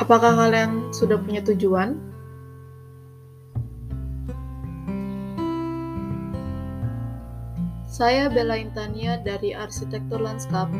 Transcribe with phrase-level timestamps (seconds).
[0.00, 2.00] Apakah kalian sudah punya tujuan?
[7.84, 10.72] Saya Bella Intania dari Arsitektur Lanskap.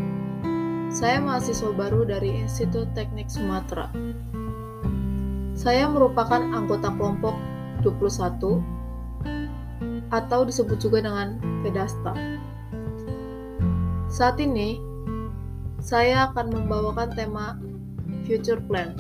[0.88, 3.92] Saya mahasiswa baru dari Institut Teknik Sumatera.
[5.52, 7.36] Saya merupakan anggota kelompok
[7.84, 8.64] 21
[10.16, 12.16] atau disebut juga dengan Vedasta.
[14.08, 14.80] Saat ini,
[15.76, 17.60] saya akan membawakan tema
[18.30, 18.94] future plan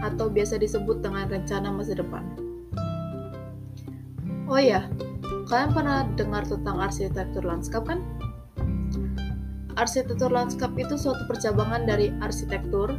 [0.00, 2.24] atau biasa disebut dengan rencana masa depan.
[4.48, 4.88] Oh ya,
[5.44, 8.00] Kalian pernah dengar tentang arsitektur lanskap kan?
[9.76, 12.96] Arsitektur lanskap itu suatu percabangan dari arsitektur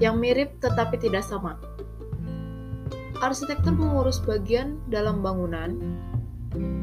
[0.00, 1.60] yang mirip tetapi tidak sama.
[3.20, 5.76] Arsitektur mengurus bagian dalam bangunan,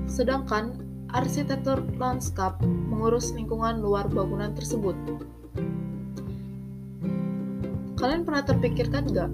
[0.06, 0.78] sedangkan
[1.16, 4.94] arsitektur lanskap mengurus lingkungan luar bangunan tersebut.
[7.96, 9.32] Kalian pernah terpikirkan nggak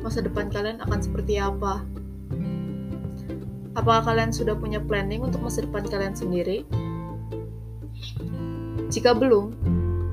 [0.00, 1.84] masa depan kalian akan seperti apa?
[3.76, 6.68] Apakah kalian sudah punya planning untuk masa depan kalian sendiri?
[8.92, 9.56] Jika belum,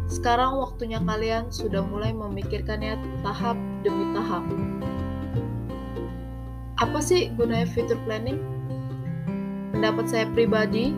[0.08, 4.46] sekarang waktunya kalian sudah mulai memikirkannya tahap demi tahap.
[6.80, 8.40] Apa sih gunanya future planning?
[9.74, 10.94] Pendapat saya pribadi,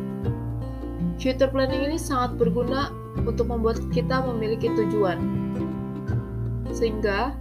[1.17, 2.91] future planning ini sangat berguna
[3.23, 5.38] untuk membuat kita memiliki tujuan.
[6.73, 7.33] Sehingga,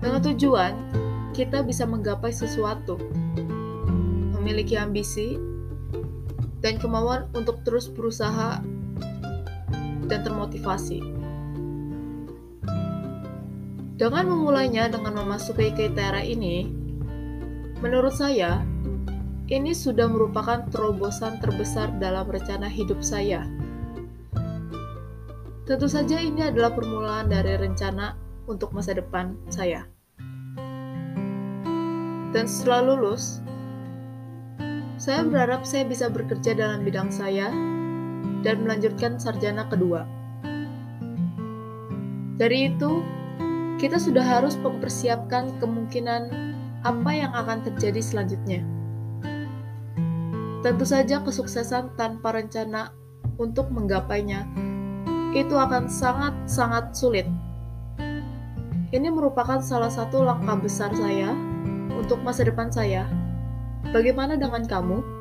[0.00, 0.72] dengan tujuan,
[1.36, 3.00] kita bisa menggapai sesuatu
[4.40, 5.36] memiliki ambisi
[6.64, 8.60] dan kemauan untuk terus berusaha
[10.08, 11.00] dan termotivasi.
[14.00, 16.64] Dengan memulainya dengan memasuki KTRA ini,
[17.84, 18.64] menurut saya,
[19.52, 23.44] ini sudah merupakan terobosan terbesar dalam rencana hidup saya.
[25.68, 29.84] Tentu saja ini adalah permulaan dari rencana untuk masa depan saya.
[32.30, 33.42] Dan setelah lulus,
[35.00, 37.50] saya berharap saya bisa bekerja dalam bidang saya
[38.46, 40.06] dan melanjutkan sarjana kedua.
[42.38, 43.02] Dari itu,
[43.82, 46.32] kita sudah harus mempersiapkan kemungkinan
[46.84, 48.64] apa yang akan terjadi selanjutnya.
[50.60, 52.92] Tentu saja kesuksesan tanpa rencana
[53.40, 54.44] untuk menggapainya
[55.32, 57.24] itu akan sangat-sangat sulit.
[58.90, 61.30] Ini merupakan salah satu langkah besar saya
[61.94, 63.06] untuk masa depan saya
[63.90, 65.19] Bagaimana dengan kamu?